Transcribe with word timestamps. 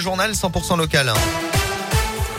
Journal 0.00 0.32
100% 0.32 0.76
local. 0.76 1.67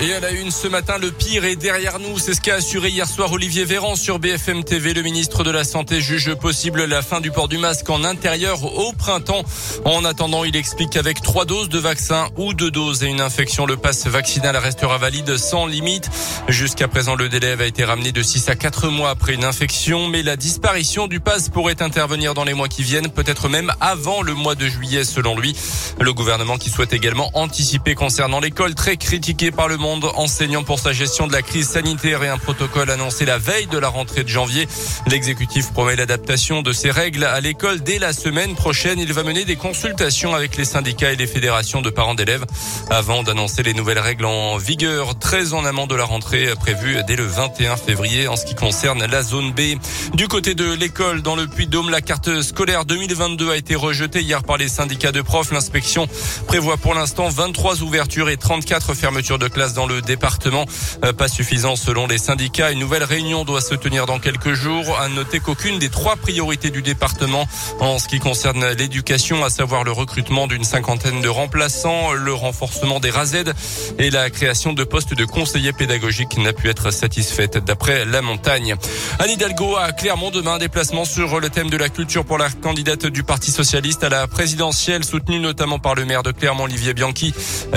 Et 0.01 0.13
à 0.13 0.21
la 0.21 0.31
une 0.31 0.49
ce 0.49 0.69
matin, 0.69 0.97
le 0.97 1.11
pire 1.11 1.43
est 1.43 1.57
derrière 1.57 1.99
nous. 1.99 2.17
C'est 2.19 2.33
ce 2.33 2.39
qu'a 2.39 2.55
assuré 2.55 2.87
hier 2.87 3.05
soir 3.05 3.33
Olivier 3.33 3.65
Véran 3.65 3.97
sur 3.97 4.17
BFM 4.17 4.63
TV. 4.63 4.93
Le 4.93 5.01
ministre 5.01 5.43
de 5.43 5.51
la 5.51 5.65
Santé 5.65 5.99
juge 5.99 6.33
possible 6.35 6.85
la 6.85 7.01
fin 7.01 7.19
du 7.19 7.31
port 7.31 7.49
du 7.49 7.57
masque 7.57 7.89
en 7.89 8.05
intérieur 8.05 8.63
au 8.63 8.93
printemps. 8.93 9.43
En 9.83 10.05
attendant, 10.05 10.45
il 10.45 10.55
explique 10.55 10.91
qu'avec 10.91 11.21
trois 11.21 11.43
doses 11.43 11.67
de 11.67 11.79
vaccin 11.79 12.29
ou 12.37 12.53
deux 12.53 12.71
doses 12.71 13.03
et 13.03 13.07
une 13.07 13.19
infection, 13.19 13.65
le 13.65 13.75
passe 13.75 14.07
vaccinal 14.07 14.55
restera 14.55 14.97
valide 14.97 15.35
sans 15.35 15.65
limite. 15.65 16.09
Jusqu'à 16.47 16.87
présent, 16.87 17.15
le 17.15 17.27
délai 17.27 17.57
a 17.59 17.65
été 17.65 17.83
ramené 17.83 18.13
de 18.13 18.23
6 18.23 18.47
à 18.47 18.55
4 18.55 18.87
mois 18.87 19.09
après 19.09 19.33
une 19.33 19.43
infection, 19.43 20.07
mais 20.07 20.23
la 20.23 20.37
disparition 20.37 21.07
du 21.07 21.19
passe 21.19 21.49
pourrait 21.49 21.81
intervenir 21.81 22.33
dans 22.33 22.45
les 22.45 22.53
mois 22.53 22.69
qui 22.69 22.83
viennent, 22.83 23.09
peut-être 23.09 23.49
même 23.49 23.73
avant 23.81 24.21
le 24.21 24.33
mois 24.33 24.55
de 24.55 24.65
juillet 24.69 25.03
selon 25.03 25.37
lui. 25.37 25.57
Le 25.99 26.13
gouvernement 26.13 26.57
qui 26.57 26.69
souhaite 26.69 26.93
également 26.93 27.31
anticiper 27.33 27.95
concernant 27.95 28.39
l'école 28.39 28.75
très 28.75 28.95
critiquée 28.95 29.51
par 29.51 29.67
le 29.67 29.75
monde 29.75 29.88
enseignant 30.15 30.63
pour 30.63 30.79
sa 30.79 30.93
gestion 30.93 31.27
de 31.27 31.33
la 31.33 31.41
crise 31.41 31.69
sanitaire 31.69 32.23
et 32.23 32.29
un 32.29 32.37
protocole 32.37 32.89
annoncé 32.91 33.25
la 33.25 33.37
veille 33.37 33.67
de 33.67 33.77
la 33.77 33.87
rentrée 33.87 34.23
de 34.23 34.29
janvier. 34.29 34.67
L'exécutif 35.07 35.71
promet 35.71 35.95
l'adaptation 35.95 36.61
de 36.61 36.71
ces 36.73 36.91
règles 36.91 37.23
à 37.23 37.39
l'école 37.41 37.81
dès 37.81 37.97
la 37.97 38.13
semaine 38.13 38.55
prochaine. 38.55 38.99
Il 38.99 39.11
va 39.13 39.23
mener 39.23 39.45
des 39.45 39.55
consultations 39.55 40.35
avec 40.35 40.57
les 40.57 40.65
syndicats 40.65 41.11
et 41.11 41.15
les 41.15 41.27
fédérations 41.27 41.81
de 41.81 41.89
parents 41.89 42.15
d'élèves 42.15 42.45
avant 42.89 43.23
d'annoncer 43.23 43.63
les 43.63 43.73
nouvelles 43.73 43.99
règles 43.99 44.25
en 44.25 44.57
vigueur 44.57 45.17
très 45.17 45.53
en 45.53 45.65
amont 45.65 45.87
de 45.87 45.95
la 45.95 46.05
rentrée 46.05 46.53
prévue 46.59 46.97
dès 47.07 47.15
le 47.15 47.25
21 47.25 47.75
février 47.77 48.27
en 48.27 48.35
ce 48.35 48.45
qui 48.45 48.55
concerne 48.55 49.05
la 49.05 49.23
zone 49.23 49.51
B. 49.51 49.79
Du 50.13 50.27
côté 50.27 50.53
de 50.53 50.71
l'école, 50.73 51.21
dans 51.21 51.35
le 51.35 51.47
Puy-de-Dôme, 51.47 51.89
la 51.89 52.01
carte 52.01 52.41
scolaire 52.41 52.85
2022 52.85 53.51
a 53.51 53.57
été 53.57 53.75
rejetée 53.75 54.21
hier 54.21 54.43
par 54.43 54.57
les 54.57 54.67
syndicats 54.67 55.11
de 55.11 55.21
profs. 55.21 55.51
L'inspection 55.51 56.07
prévoit 56.47 56.77
pour 56.77 56.93
l'instant 56.93 57.29
23 57.29 57.81
ouvertures 57.81 58.29
et 58.29 58.37
34 58.37 58.93
fermetures 58.93 59.39
de 59.39 59.47
classes 59.47 59.73
dans 59.79 59.87
le 59.87 60.01
département. 60.01 60.65
Euh, 61.05 61.13
pas 61.13 61.29
suffisant 61.29 61.77
selon 61.77 62.05
les 62.05 62.17
syndicats. 62.17 62.71
Une 62.71 62.79
nouvelle 62.79 63.05
réunion 63.05 63.45
doit 63.45 63.61
se 63.61 63.75
tenir 63.75 64.07
dans 64.07 64.19
quelques 64.19 64.51
jours. 64.51 64.99
À 64.99 65.07
noter 65.07 65.39
qu'aucune 65.39 65.79
des 65.79 65.87
trois 65.87 66.17
priorités 66.17 66.69
du 66.69 66.81
département 66.81 67.47
en 67.79 67.97
ce 67.97 68.09
qui 68.09 68.19
concerne 68.19 68.73
l'éducation, 68.73 69.41
à 69.45 69.49
savoir 69.49 69.85
le 69.85 69.93
recrutement 69.93 70.47
d'une 70.47 70.65
cinquantaine 70.65 71.21
de 71.21 71.29
remplaçants, 71.29 72.11
le 72.11 72.33
renforcement 72.33 72.99
des 72.99 73.09
RASED 73.09 73.53
et 73.99 74.09
la 74.09 74.29
création 74.29 74.73
de 74.73 74.83
postes 74.83 75.13
de 75.13 75.23
conseillers 75.23 75.71
pédagogiques 75.71 76.37
n'a 76.37 76.51
pu 76.51 76.67
être 76.67 76.91
satisfaite 76.91 77.57
d'après 77.57 78.03
la 78.03 78.21
montagne. 78.21 78.75
Anne 79.19 79.29
Hidalgo 79.29 79.77
a 79.77 79.93
clairement 79.93 80.29
demain 80.29 80.57
déplacement 80.57 81.05
sur 81.05 81.39
le 81.39 81.49
thème 81.49 81.69
de 81.69 81.77
la 81.77 81.87
culture 81.87 82.25
pour 82.25 82.37
la 82.37 82.49
candidate 82.49 83.05
du 83.05 83.23
Parti 83.23 83.51
socialiste 83.51 84.03
à 84.03 84.09
la 84.09 84.27
présidentielle, 84.27 85.05
soutenue 85.05 85.39
notamment 85.39 85.79
par 85.79 85.95
le 85.95 86.03
maire 86.03 86.23
de 86.23 86.31
Clermont, 86.31 86.65
Olivier 86.65 86.93
Bianchi, 86.93 87.33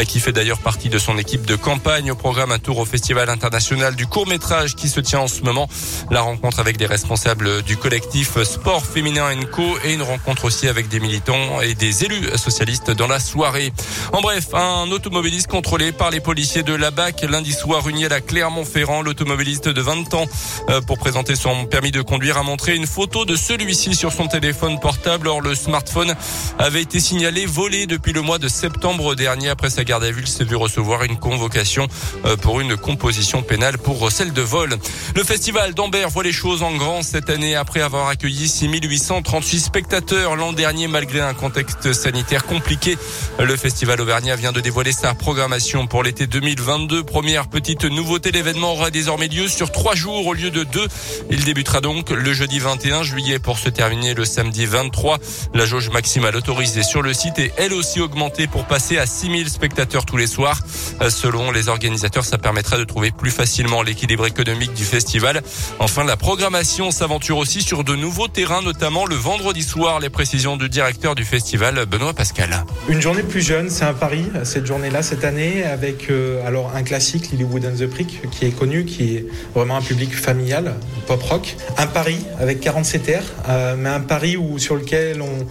qui 0.08 0.18
fait 0.18 0.32
d'ailleurs 0.32 0.58
partie 0.58 0.88
de 0.88 0.98
son 0.98 1.16
équipe 1.16 1.46
de 1.46 1.54
campagne 1.54 1.91
au 1.92 2.14
programme 2.14 2.52
un 2.52 2.58
tour 2.58 2.78
au 2.78 2.86
Festival 2.86 3.28
international 3.28 3.94
du 3.94 4.06
court 4.06 4.26
métrage 4.26 4.74
qui 4.76 4.88
se 4.88 4.98
tient 4.98 5.20
en 5.20 5.28
ce 5.28 5.42
moment. 5.42 5.68
La 6.10 6.22
rencontre 6.22 6.58
avec 6.58 6.78
des 6.78 6.86
responsables 6.86 7.62
du 7.62 7.76
collectif 7.76 8.42
Sport 8.44 8.86
Féminin 8.86 9.28
Co 9.50 9.62
et 9.84 9.92
une 9.92 10.00
rencontre 10.00 10.46
aussi 10.46 10.68
avec 10.68 10.88
des 10.88 11.00
militants 11.00 11.60
et 11.60 11.74
des 11.74 12.04
élus 12.04 12.30
socialistes 12.38 12.90
dans 12.92 13.08
la 13.08 13.20
soirée. 13.20 13.74
En 14.14 14.22
bref, 14.22 14.54
un 14.54 14.90
automobiliste 14.90 15.48
contrôlé 15.48 15.92
par 15.92 16.10
les 16.10 16.20
policiers 16.20 16.62
de 16.62 16.72
la 16.74 16.90
BAC 16.90 17.22
lundi 17.28 17.52
soir 17.52 17.86
uni 17.86 18.06
à 18.06 18.22
Clermont-Ferrand. 18.22 19.02
L'automobiliste 19.02 19.68
de 19.68 19.82
20 19.82 20.14
ans 20.14 20.24
euh, 20.70 20.80
pour 20.80 20.98
présenter 20.98 21.36
son 21.36 21.66
permis 21.66 21.90
de 21.90 22.00
conduire 22.00 22.38
a 22.38 22.42
montré 22.42 22.74
une 22.74 22.86
photo 22.86 23.26
de 23.26 23.36
celui-ci 23.36 23.94
sur 23.94 24.12
son 24.12 24.28
téléphone 24.28 24.80
portable. 24.80 25.28
Or, 25.28 25.42
le 25.42 25.54
smartphone 25.54 26.14
avait 26.58 26.80
été 26.80 27.00
signalé 27.00 27.44
volé 27.44 27.86
depuis 27.86 28.14
le 28.14 28.22
mois 28.22 28.38
de 28.38 28.48
septembre 28.48 29.14
dernier. 29.14 29.50
Après 29.50 29.68
sa 29.68 29.84
garde 29.84 30.04
à 30.04 30.10
vue, 30.10 30.22
il 30.22 30.28
s'est 30.28 30.44
vu 30.44 30.56
recevoir 30.56 31.04
une 31.04 31.18
convocation 31.18 31.81
euh, 32.24 32.36
pour 32.36 32.60
une 32.60 32.76
composition 32.76 33.42
pénale 33.42 33.78
pour 33.78 34.10
celle 34.10 34.32
de 34.32 34.42
vol. 34.42 34.76
Le 35.14 35.24
festival 35.24 35.74
d'Ambert 35.74 36.10
voit 36.10 36.24
les 36.24 36.32
choses 36.32 36.62
en 36.62 36.74
grand 36.76 37.02
cette 37.02 37.30
année 37.30 37.54
après 37.54 37.80
avoir 37.80 38.08
accueilli 38.08 38.48
6838 38.48 39.60
spectateurs 39.60 40.36
l'an 40.36 40.52
dernier 40.52 40.88
malgré 40.88 41.20
un 41.20 41.34
contexte 41.34 41.92
sanitaire 41.92 42.44
compliqué. 42.44 42.96
Le 43.38 43.56
festival 43.56 44.00
auvergnat 44.00 44.36
vient 44.36 44.52
de 44.52 44.60
dévoiler 44.60 44.92
sa 44.92 45.14
programmation 45.14 45.86
pour 45.86 46.02
l'été 46.02 46.26
2022. 46.26 47.02
Première 47.04 47.48
petite 47.48 47.84
nouveauté, 47.84 48.30
l'événement 48.30 48.72
aura 48.72 48.90
désormais 48.90 49.28
lieu 49.28 49.48
sur 49.48 49.72
trois 49.72 49.94
jours 49.94 50.26
au 50.26 50.34
lieu 50.34 50.50
de 50.50 50.64
deux. 50.64 50.86
Il 51.30 51.44
débutera 51.44 51.80
donc 51.80 52.10
le 52.10 52.32
jeudi 52.32 52.58
21 52.58 53.02
juillet 53.02 53.38
pour 53.38 53.58
se 53.58 53.68
terminer 53.68 54.14
le 54.14 54.24
samedi 54.24 54.66
23. 54.66 55.18
La 55.54 55.66
jauge 55.66 55.90
maximale 55.90 56.36
autorisée 56.36 56.82
sur 56.82 57.02
le 57.02 57.12
site 57.14 57.38
est 57.38 57.52
elle 57.56 57.72
aussi 57.72 58.00
augmentée 58.00 58.46
pour 58.46 58.66
passer 58.66 58.98
à 58.98 59.06
6000 59.06 59.48
spectateurs 59.48 60.04
tous 60.04 60.16
les 60.16 60.26
soirs. 60.26 60.60
Selon 61.08 61.50
les 61.50 61.68
organisateurs, 61.72 62.24
ça 62.24 62.38
permettra 62.38 62.78
de 62.78 62.84
trouver 62.84 63.10
plus 63.10 63.30
facilement 63.30 63.82
l'équilibre 63.82 64.26
économique 64.26 64.72
du 64.74 64.84
festival. 64.84 65.42
Enfin, 65.78 66.04
la 66.04 66.16
programmation 66.16 66.90
s'aventure 66.90 67.38
aussi 67.38 67.62
sur 67.62 67.82
de 67.82 67.96
nouveaux 67.96 68.28
terrains, 68.28 68.62
notamment 68.62 69.06
le 69.06 69.16
vendredi 69.16 69.62
soir. 69.62 70.00
Les 70.00 70.10
précisions 70.10 70.56
du 70.56 70.68
directeur 70.68 71.14
du 71.14 71.24
festival, 71.24 71.84
Benoît 71.86 72.14
Pascal. 72.14 72.64
Une 72.88 73.00
journée 73.00 73.22
plus 73.22 73.40
jeune, 73.40 73.70
c'est 73.70 73.84
un 73.84 73.94
pari, 73.94 74.24
cette 74.44 74.66
journée-là, 74.66 75.02
cette 75.02 75.24
année, 75.24 75.64
avec 75.64 76.10
euh, 76.10 76.46
alors 76.46 76.72
un 76.74 76.82
classique, 76.82 77.30
Lilywood 77.32 77.66
and 77.66 77.76
the 77.78 77.86
Prick, 77.86 78.30
qui 78.30 78.46
est 78.46 78.56
connu, 78.56 78.84
qui 78.84 79.16
est 79.16 79.26
vraiment 79.54 79.76
un 79.76 79.82
public 79.82 80.14
familial, 80.14 80.74
pop 81.06 81.22
rock. 81.22 81.56
Un 81.78 81.86
pari 81.86 82.18
avec 82.38 82.60
47 82.60 83.08
airs, 83.08 83.24
euh, 83.48 83.74
mais 83.76 83.88
un 83.88 84.00
pari 84.00 84.36
où, 84.36 84.58
sur 84.58 84.76
lequel 84.76 85.20
on 85.22 85.46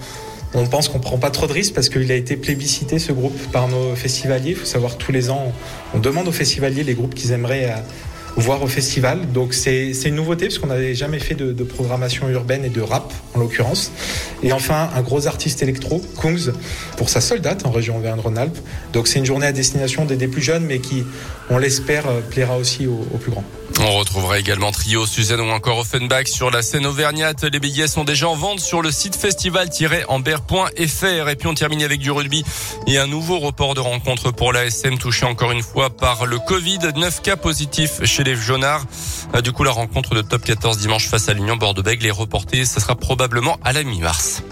on 0.53 0.65
pense 0.65 0.89
qu'on 0.89 0.99
prend 0.99 1.17
pas 1.17 1.31
trop 1.31 1.47
de 1.47 1.53
risques 1.53 1.73
parce 1.73 1.89
qu'il 1.89 2.11
a 2.11 2.15
été 2.15 2.35
plébiscité 2.35 2.99
ce 2.99 3.11
groupe 3.11 3.37
par 3.51 3.67
nos 3.67 3.95
festivaliers. 3.95 4.51
Il 4.51 4.55
faut 4.55 4.65
savoir 4.65 4.97
tous 4.97 5.11
les 5.11 5.29
ans, 5.29 5.53
on 5.93 5.99
demande 5.99 6.27
aux 6.27 6.33
festivaliers 6.33 6.83
les 6.83 6.93
groupes 6.93 7.15
qu'ils 7.15 7.31
aimeraient 7.31 7.71
euh, 7.71 7.77
voir 8.35 8.61
au 8.63 8.67
festival. 8.67 9.31
Donc 9.31 9.53
c'est 9.53 9.91
une 10.05 10.15
nouveauté 10.15 10.47
parce 10.47 10.59
qu'on 10.59 10.67
n'avait 10.67 10.95
jamais 10.95 11.19
fait 11.19 11.35
de, 11.35 11.63
programmation 11.63 12.27
urbaine 12.29 12.65
et 12.65 12.69
de 12.69 12.81
rap 12.81 13.13
en 13.33 13.39
l'occurrence. 13.39 13.91
Et 14.43 14.51
enfin 14.51 14.89
un 14.95 15.01
gros 15.01 15.27
artiste 15.27 15.61
électro, 15.61 16.01
Kungs, 16.19 16.51
pour 16.97 17.09
sa 17.09 17.21
seule 17.21 17.41
date 17.41 17.65
en 17.65 17.71
région 17.71 17.97
Auvergne-Rhône-Alpes. 17.97 18.57
Donc 18.93 19.07
c'est 19.07 19.19
une 19.19 19.25
journée 19.25 19.47
à 19.47 19.51
destination 19.51 20.05
des, 20.05 20.27
plus 20.27 20.41
jeunes 20.41 20.65
mais 20.65 20.79
qui, 20.79 21.03
on 21.49 21.57
l'espère, 21.57 22.07
euh, 22.07 22.21
plaira 22.21 22.57
aussi 22.57 22.87
aux, 22.87 23.05
plus 23.19 23.31
grands. 23.31 23.43
On 23.79 23.97
retrouvera 23.97 24.37
également 24.37 24.71
Trio, 24.71 25.05
Suzanne 25.05 25.41
ou 25.41 25.49
encore 25.49 25.79
Offenbach 25.79 26.27
sur 26.27 26.51
la 26.51 26.61
scène 26.61 26.85
auvergnate. 26.85 27.43
Les 27.43 27.59
billets 27.59 27.87
sont 27.87 28.03
déjà 28.03 28.27
en 28.27 28.35
vente 28.35 28.59
sur 28.59 28.81
le 28.81 28.91
site 28.91 29.15
festival-amber.fr. 29.15 31.29
Et 31.29 31.35
puis 31.35 31.47
on 31.47 31.53
termine 31.53 31.81
avec 31.81 31.99
du 31.99 32.11
rugby 32.11 32.43
et 32.85 32.97
un 32.97 33.07
nouveau 33.07 33.39
report 33.39 33.73
de 33.73 33.79
rencontre 33.79 34.31
pour 34.31 34.53
l'ASM 34.53 34.97
touché 34.97 35.25
encore 35.25 35.51
une 35.51 35.63
fois 35.63 35.89
par 35.89 36.25
le 36.25 36.37
Covid. 36.39 36.79
9 36.95 37.21
cas 37.21 37.37
positifs 37.37 38.03
chez 38.03 38.20
les 38.23 38.35
jaunards. 38.35 38.85
Euh, 39.35 39.41
du 39.41 39.51
coup, 39.51 39.63
la 39.63 39.71
rencontre 39.71 40.15
de 40.15 40.21
top 40.21 40.43
14 40.43 40.77
dimanche 40.77 41.07
face 41.07 41.29
à 41.29 41.33
l'Union 41.33 41.55
Bordeaux-Bègles 41.55 42.05
est 42.05 42.11
reportée. 42.11 42.65
Ça 42.65 42.79
sera 42.79 42.95
probablement 42.95 43.57
à 43.63 43.73
la 43.73 43.83
mi-mars. 43.83 44.43